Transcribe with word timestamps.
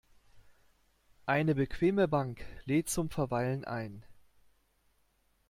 Eine 1.27 1.53
bequeme 1.53 2.07
Bank 2.07 2.43
lädt 2.65 2.89
zum 2.89 3.11
Verweilen 3.11 3.65
ein. 3.65 4.03